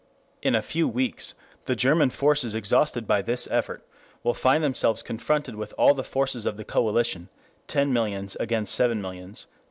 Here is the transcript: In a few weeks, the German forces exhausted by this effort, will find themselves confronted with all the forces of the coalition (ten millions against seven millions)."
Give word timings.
In 0.41 0.55
a 0.55 0.63
few 0.63 0.87
weeks, 0.87 1.35
the 1.65 1.75
German 1.75 2.09
forces 2.09 2.55
exhausted 2.55 3.05
by 3.05 3.21
this 3.21 3.47
effort, 3.51 3.85
will 4.23 4.33
find 4.33 4.63
themselves 4.63 5.03
confronted 5.03 5.53
with 5.53 5.75
all 5.77 5.93
the 5.93 6.03
forces 6.03 6.47
of 6.47 6.57
the 6.57 6.65
coalition 6.65 7.29
(ten 7.67 7.93
millions 7.93 8.35
against 8.39 8.73
seven 8.73 8.99
millions)." 8.99 9.45